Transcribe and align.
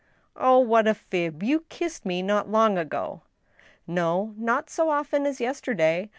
"Oh, 0.35 0.57
what 0.57 0.87
a 0.87 0.95
fib! 0.95 1.43
You 1.43 1.59
kissed 1.69 2.07
me 2.07 2.23
not 2.23 2.49
long 2.49 2.75
ago."" 2.75 3.21
No; 3.85 4.33
not 4.35 4.67
so 4.67 4.89
often 4.89 5.27
as 5.27 5.39
yesterday. 5.39 6.09